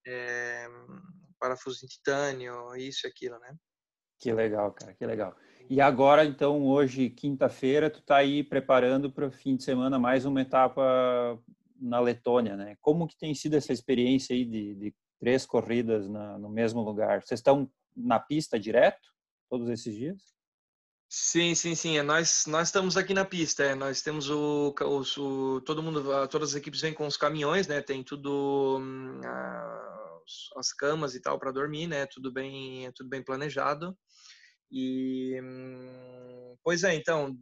[0.06, 0.68] é,
[1.40, 3.56] parafuso em titânio, isso e aquilo, né?
[4.20, 5.36] Que legal, cara, que legal.
[5.70, 10.26] E agora, então, hoje, quinta-feira, tu tá aí preparando para o fim de semana mais
[10.26, 11.40] uma etapa
[11.80, 12.76] na Letônia, né?
[12.82, 17.24] Como que tem sido essa experiência aí de, de três corridas na, no mesmo lugar?
[17.24, 19.08] Vocês estão na pista direto
[19.50, 20.39] todos esses dias?
[21.12, 21.98] Sim, sim, sim.
[21.98, 23.64] É, nós, nós estamos aqui na pista.
[23.64, 23.74] É.
[23.74, 27.82] Nós temos o, o, o, todo mundo, todas as equipes vêm com os caminhões, né?
[27.82, 29.20] Tem tudo hum,
[30.56, 32.06] as camas e tal para dormir, né?
[32.06, 33.98] Tudo bem, tudo bem planejado.
[34.72, 37.36] E, hum, pois é, então,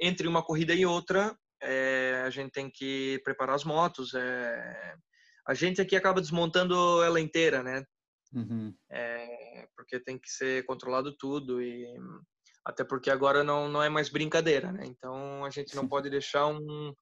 [0.00, 4.14] entre uma corrida e outra, é, a gente tem que preparar as motos.
[4.14, 4.94] É,
[5.46, 7.84] a gente aqui acaba desmontando ela inteira, né?
[8.32, 8.74] Uhum.
[8.90, 11.86] É, porque tem que ser controlado tudo e
[12.64, 14.84] até porque agora não, não é mais brincadeira, né?
[14.86, 16.94] Então a gente não pode deixar um,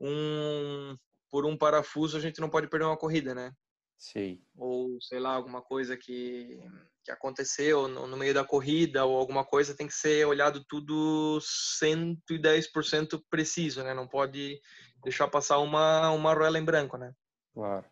[0.00, 0.96] um
[1.30, 3.52] por um parafuso a gente não pode perder uma corrida, né?
[3.98, 4.42] Sim.
[4.56, 6.58] Ou sei lá alguma coisa que
[7.04, 11.38] que aconteceu no, no meio da corrida ou alguma coisa tem que ser olhado tudo
[11.40, 13.94] 110% preciso, né?
[13.94, 14.60] Não pode
[15.04, 17.12] deixar passar uma uma roela em branco, né?
[17.54, 17.86] Claro.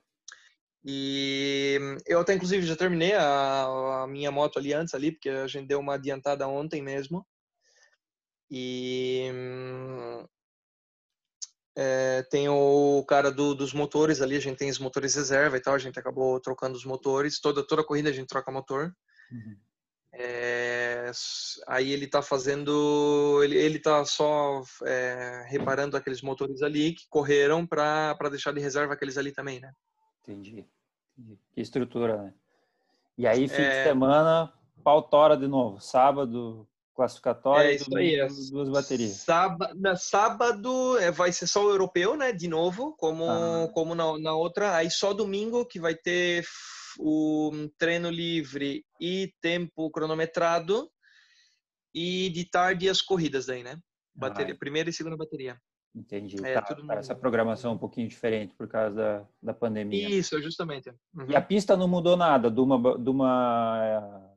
[0.85, 5.47] E eu até inclusive já terminei a, a, minha moto ali antes ali, porque a
[5.47, 7.27] gente deu uma adiantada ontem mesmo.
[8.51, 9.31] E
[11.75, 15.61] é, tem o cara do, dos motores ali, a gente tem os motores reserva e
[15.61, 17.41] tal, a gente acabou trocando os motores.
[17.41, 18.95] Toda toda corrida a gente troca motor.
[19.33, 19.57] Uhum.
[20.17, 21.11] É,
[21.67, 27.67] aí ele tá fazendo, ele, ele tá só é, reparando aqueles motores ali que correram
[27.67, 29.73] para deixar de reserva aqueles ali também, né?
[30.23, 30.67] Entendi.
[31.53, 32.35] Que estrutura, né?
[33.17, 33.79] E aí, fim é...
[33.79, 35.81] de semana, pau tora de novo.
[35.81, 38.27] Sábado, classificatório, é isso aí, é.
[38.51, 39.13] duas baterias.
[39.19, 42.33] Sábado, na sábado é, vai ser só o europeu, né?
[42.33, 43.69] De novo, como, ah.
[43.73, 44.77] como na, na outra.
[44.77, 46.45] Aí só domingo que vai ter
[46.99, 50.91] o treino livre e tempo cronometrado.
[51.97, 53.79] E de tarde as corridas daí, né?
[54.13, 54.59] Bateria, ah.
[54.59, 55.57] Primeira e segunda bateria.
[55.95, 56.37] Entendi.
[56.45, 60.09] É, tá, tudo essa programação é um pouquinho diferente por causa da, da pandemia.
[60.09, 60.91] Isso, justamente.
[61.15, 61.27] Uhum.
[61.29, 64.35] E a pista não mudou nada de uma, de, uma,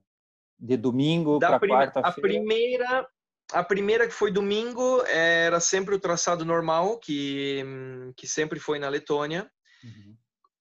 [0.59, 2.09] de domingo para prim quarta-feira?
[2.09, 3.07] A primeira,
[3.53, 7.63] a primeira que foi domingo era sempre o traçado normal, que,
[8.15, 9.49] que sempre foi na Letônia.
[9.83, 10.16] Uhum.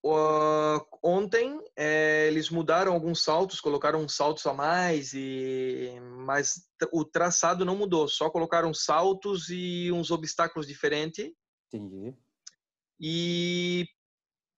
[0.08, 7.64] Uh, ontem é, eles mudaram alguns saltos, colocaram saltos a mais, e mas o traçado
[7.64, 11.32] não mudou, só colocaram saltos e uns obstáculos diferentes.
[11.72, 12.14] Entendi.
[13.00, 13.88] E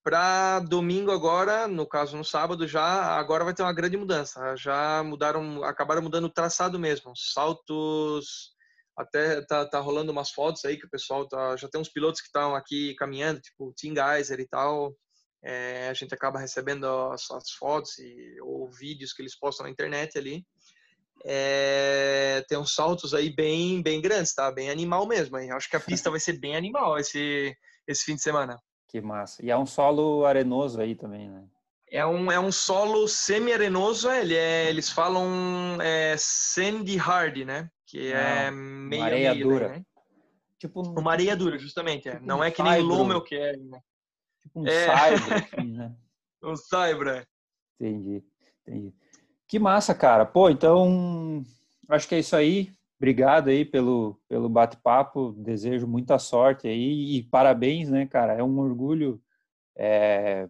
[0.05, 4.55] para domingo agora, no caso no sábado já, agora vai ter uma grande mudança.
[4.55, 7.13] Já mudaram, acabaram mudando o traçado mesmo.
[7.17, 8.51] Saltos,
[8.95, 12.21] até tá, tá rolando umas fotos aí que o pessoal tá, já tem uns pilotos
[12.21, 14.95] que estão aqui caminhando, tipo Tim Geyser e tal.
[15.42, 19.70] É, a gente acaba recebendo as, as, fotos e, ou vídeos que eles postam na
[19.72, 20.44] internet ali.
[21.24, 24.51] É, tem uns saltos aí bem bem grandes, tá?
[24.51, 25.38] Bem animal mesmo.
[25.38, 25.53] Hein?
[25.53, 28.57] Acho que a pista vai ser bem animal esse, esse fim de semana.
[28.88, 29.44] Que massa.
[29.44, 31.44] E é um solo arenoso aí também, né?
[31.90, 37.70] É um, é um solo semi-arenoso, ele é, eles falam é, sandy hard, né?
[37.87, 39.68] Que é meio areia meio, dura.
[39.68, 39.83] Né?
[40.59, 42.09] Tipo um, uma areia dura, justamente.
[42.09, 42.12] É.
[42.12, 43.57] Tipo Não um é que nem o Lommel que é.
[43.57, 43.81] Né?
[44.42, 44.87] Tipo um é.
[44.87, 45.96] Saibra, assim, né?
[46.42, 47.27] um Saibra.
[47.81, 48.24] Entendi,
[48.66, 48.94] entendi.
[49.46, 50.27] Que massa, cara.
[50.27, 51.44] Pô, então
[51.88, 52.70] acho que é isso aí.
[52.98, 55.33] Obrigado aí pelo, pelo bate-papo.
[55.33, 58.35] Desejo muita sorte aí e parabéns, né, cara?
[58.35, 59.22] É um orgulho.
[59.77, 60.48] É,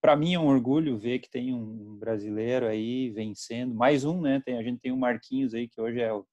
[0.00, 3.74] para mim é um orgulho ver que tem um brasileiro aí vencendo.
[3.74, 4.40] Mais um, né?
[4.44, 6.24] Tem, a gente tem o Marquinhos aí, que hoje é o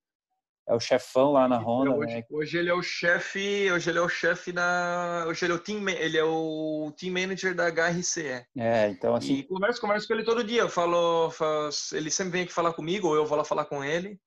[0.70, 2.24] é o chefão lá na Honda, hoje, né?
[2.30, 5.60] Hoje ele é o chefe, hoje ele é o chefe na, hoje ele é o
[5.60, 8.22] team, ele é o team manager da HRC.
[8.22, 9.34] É, é então assim.
[9.34, 10.62] E converso, converso com ele todo dia.
[10.62, 13.84] Eu falo, faz, ele sempre vem aqui falar comigo, ou eu vou lá falar com
[13.84, 14.20] ele.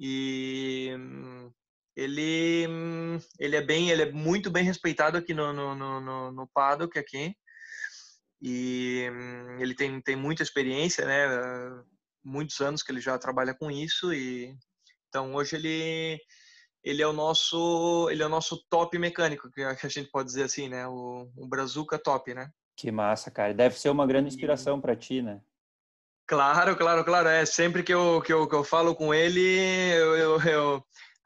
[0.00, 0.90] E
[1.94, 2.66] ele,
[3.38, 7.36] ele é bem, ele é muito bem respeitado aqui no no, no, no paddock aqui.
[8.40, 9.06] E
[9.58, 11.26] ele tem, tem muita experiência, né?
[12.24, 14.56] Muitos anos que ele já trabalha com isso e
[15.08, 16.20] então hoje ele
[16.84, 20.44] ele é o nosso ele é o nosso top mecânico que a gente pode dizer
[20.44, 20.86] assim, né?
[20.86, 22.50] O, o Brazuca top, né?
[22.76, 23.52] Que massa, cara.
[23.52, 25.40] Deve ser uma grande inspiração para ti, né?
[26.26, 27.28] Claro, claro, claro.
[27.28, 30.76] É sempre que eu que eu, que eu falo com ele, eu eu, eu,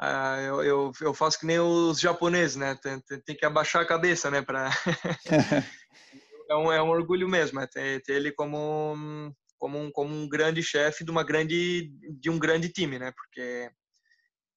[0.01, 2.79] uh, eu, eu, eu, faço que nem os japoneses, né?
[2.83, 4.41] Tem, tem que abaixar a cabeça, né?
[4.41, 4.71] Para
[6.49, 10.29] é, um, é um orgulho mesmo, é ter, ter ele como como um, como um
[10.29, 13.13] grande chefe de uma grande de um grande time, né?
[13.13, 13.71] Porque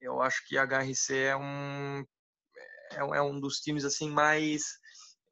[0.02, 2.04] eu acho que a HRC é um
[2.92, 4.64] é, é um dos times assim mais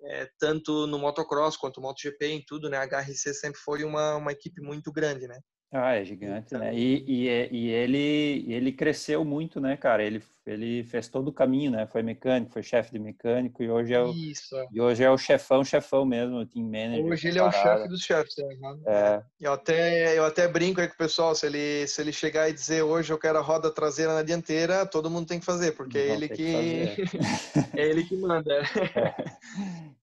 [0.04, 2.78] é, tanto no motocross quanto no MotoGP em tudo, né?
[2.78, 5.40] A HRC sempre foi uma, uma equipe muito grande, né?
[5.76, 6.68] Ah, é gigante, né?
[6.68, 6.78] então?
[6.78, 10.04] E, e, é, e, ele, ele cresceu muito, né, cara?
[10.04, 11.88] Ele, ele fez todo o caminho, né?
[11.88, 14.56] Foi mecânico, foi chefe de mecânico e hoje é o, Isso.
[14.72, 17.06] E hoje é o chefão, chefão mesmo, o team manager.
[17.06, 18.78] Hoje ele é o chefe dos chefes, né?
[18.86, 19.24] É.
[19.42, 22.54] Eu até, eu até brinco aí com o pessoal, se ele, se ele chegar e
[22.54, 25.98] dizer hoje eu quero a roda traseira na dianteira, todo mundo tem que fazer, porque
[25.98, 27.04] é ele que, que
[27.82, 28.54] é ele que manda.
[28.96, 29.16] É.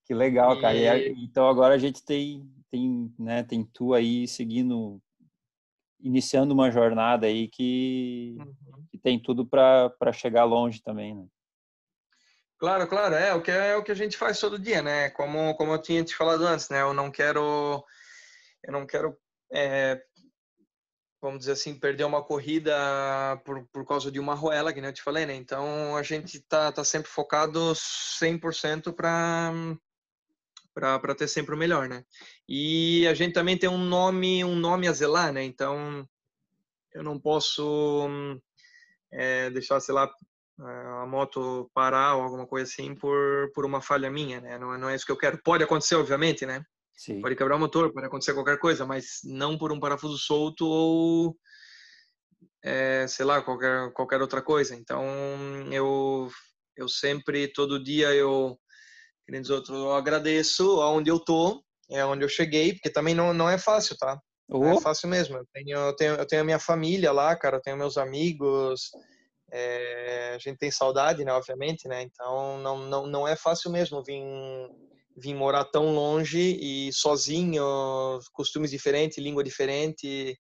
[0.05, 0.77] Que legal, cara.
[0.77, 1.13] E...
[1.23, 5.01] então agora a gente tem, tem, né, tem tu aí seguindo
[6.03, 8.87] iniciando uma jornada aí que, uhum.
[8.91, 11.27] que tem tudo para chegar longe também, né?
[12.59, 15.09] Claro, claro, é o que é o que a gente faz todo dia, né?
[15.11, 16.83] Como como eu tinha te falado antes, né?
[16.83, 17.83] Eu não quero
[18.63, 19.17] eu não quero
[19.51, 20.03] é,
[21.23, 22.75] vamos dizer assim perder uma corrida
[23.47, 25.35] por, por causa de uma roela, que nem eu te falei, né?
[25.35, 29.53] Então a gente tá tá sempre focado 100% para
[30.75, 32.05] para ter sempre o melhor, né?
[32.49, 35.43] E a gente também tem um nome um nome a zelar, né?
[35.43, 36.09] Então
[36.93, 38.09] eu não posso
[39.13, 40.11] é, deixar, sei lá,
[40.59, 44.59] a moto parar ou alguma coisa assim por, por uma falha minha, né?
[44.59, 45.41] Não, é, não é isso que eu quero.
[45.43, 46.63] Pode acontecer, obviamente, né?
[46.95, 47.21] Sim.
[47.21, 51.35] Pode quebrar o motor, pode acontecer qualquer coisa, mas não por um parafuso solto ou,
[52.63, 54.75] é, sei lá, qualquer, qualquer outra coisa.
[54.75, 55.03] Então,
[55.73, 56.29] eu,
[56.77, 58.61] eu sempre, todo dia, eu,
[59.31, 63.33] querendo dizer outro, eu agradeço aonde eu tô, é onde eu cheguei, porque também não,
[63.33, 64.21] não é fácil, tá?
[64.49, 65.37] Não é fácil mesmo.
[65.37, 68.91] Eu tenho, eu, tenho, eu tenho a minha família lá, cara, eu tenho meus amigos,
[69.53, 72.03] é, a gente tem saudade, né, obviamente, né?
[72.03, 74.21] Então não, não, não é fácil mesmo vir,
[75.17, 77.63] vir morar tão longe e sozinho,
[78.33, 80.37] costumes diferentes, língua diferente.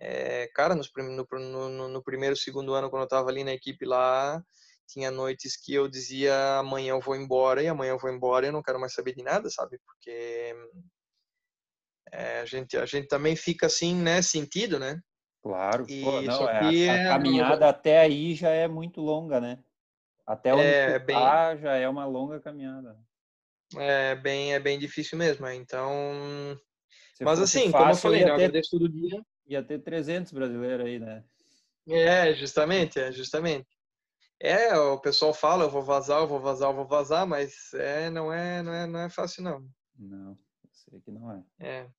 [0.00, 3.86] É, cara, no, no, no, no primeiro, segundo ano, quando eu estava ali na equipe
[3.86, 4.42] lá,
[4.86, 8.48] tinha noites que eu dizia amanhã eu vou embora e amanhã eu vou embora e
[8.48, 9.78] eu não quero mais saber de nada, sabe?
[9.84, 10.54] Porque
[12.12, 15.00] é, a gente a gente também fica assim, né, sentido, né?
[15.42, 19.40] Claro, e, Pô, não, é, a, a, é caminhada até aí já é muito longa,
[19.40, 19.58] né?
[20.26, 22.98] Até onde é, bem, tá, já é uma longa caminhada.
[23.76, 26.58] É bem, é bem difícil mesmo, então...
[27.14, 29.22] Se Mas assim, fácil, como eu falei, ia ter, todo dia...
[29.46, 31.24] Ia ter 300 brasileiros aí, né?
[31.88, 33.66] É, justamente, é, justamente.
[34.40, 38.10] É, o pessoal fala, eu vou vazar, eu vou vazar, eu vou vazar, mas é,
[38.10, 39.66] não é, não é, não é fácil não.
[39.98, 40.38] Não,
[40.72, 41.44] sei que não é.
[41.58, 41.90] É.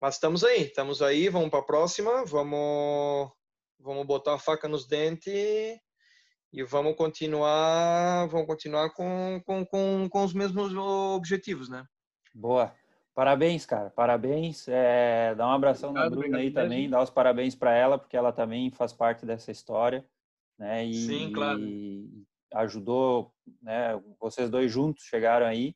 [0.00, 3.32] Mas estamos aí, estamos aí, vamos para a próxima, vamos,
[3.80, 5.80] vamos botar a faca nos dentes
[6.52, 11.84] e vamos continuar, vamos continuar com, com, com, com os mesmos objetivos, né?
[12.34, 12.74] Boa.
[13.14, 13.90] Parabéns, cara.
[13.90, 14.68] Parabéns.
[14.68, 16.88] É, dá um abração obrigado, na Bruna aí também.
[16.88, 20.06] Dá os parabéns para ela, porque ela também faz parte dessa história.
[20.58, 20.86] Né?
[20.86, 21.60] E, Sim, claro.
[21.60, 23.32] E ajudou,
[23.62, 24.00] né?
[24.20, 25.74] Vocês dois juntos chegaram aí.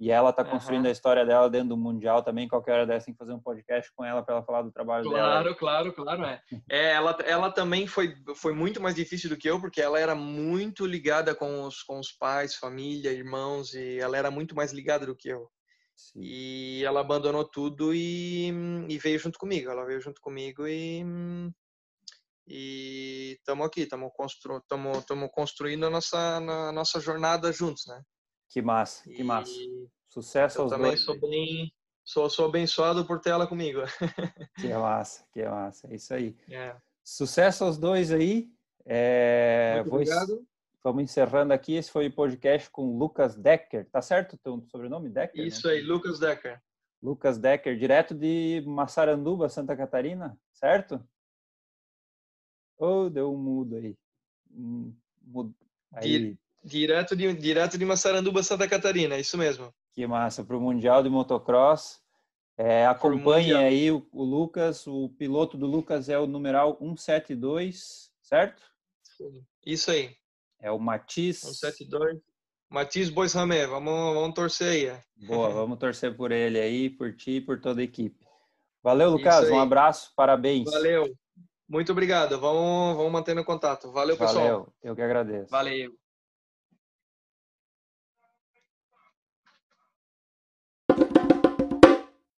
[0.00, 0.88] E ela está construindo uhum.
[0.88, 2.48] a história dela dentro do Mundial também.
[2.48, 5.04] Qualquer hora dessa tem que fazer um podcast com ela para ela falar do trabalho
[5.04, 5.56] claro, dela.
[5.56, 6.24] Claro, claro, claro.
[6.24, 6.40] É.
[6.68, 6.92] é.
[6.92, 10.84] ela, ela também foi, foi muito mais difícil do que eu, porque ela era muito
[10.84, 15.16] ligada com os, com os pais, família, irmãos, e ela era muito mais ligada do
[15.16, 15.48] que eu.
[15.96, 16.20] Sim.
[16.20, 18.48] E ela abandonou tudo e,
[18.88, 19.70] e veio junto comigo.
[19.70, 21.04] Ela veio junto comigo e
[22.46, 24.62] e estamos aqui, estamos constru,
[25.32, 28.02] construindo a nossa, a nossa jornada juntos, né?
[28.48, 29.52] Que massa, que e massa.
[30.08, 31.02] Sucesso aos também dois.
[31.02, 31.72] Sou bem,
[32.04, 33.80] sou, sou abençoado por ter ela comigo.
[34.60, 35.88] que massa, que massa.
[35.90, 36.36] É isso aí.
[36.50, 36.76] É.
[37.02, 38.48] Sucesso aos dois aí.
[38.84, 40.46] É, Muito obrigado.
[40.82, 41.74] Vamos encerrando aqui.
[41.74, 43.88] Esse foi o podcast com Lucas Decker.
[43.90, 45.08] Tá certo o teu sobrenome?
[45.08, 45.46] Decker?
[45.46, 46.60] Isso aí, Lucas Decker.
[47.02, 51.02] Lucas Decker, direto de Massaranduba, Santa Catarina, certo?
[52.78, 53.96] Oh, deu um mudo aí.
[54.52, 55.54] Um, mudo.
[55.92, 56.36] aí.
[56.64, 59.72] Direto de, direto de Massaranduba, Santa Catarina, é isso mesmo.
[59.92, 62.02] Que massa, para o Mundial de Motocross.
[62.56, 68.62] É, acompanhe aí o, o, Lucas, o piloto do Lucas é o numeral 172, certo?
[69.66, 70.16] Isso aí.
[70.60, 71.40] É o Matiz.
[71.40, 72.20] 172.
[72.70, 74.86] Matiz Boisramé, vamos, vamos torcer aí.
[74.86, 75.02] É.
[75.26, 78.24] Boa, vamos torcer por ele aí, por ti e por toda a equipe.
[78.82, 80.70] Valeu, Lucas, um abraço, parabéns.
[80.70, 81.14] Valeu.
[81.68, 82.38] Muito obrigado.
[82.38, 83.90] Vamos, vamos mantendo contato.
[83.90, 84.44] Valeu, pessoal.
[84.44, 85.50] Valeu, eu que agradeço.
[85.50, 85.92] Valeu.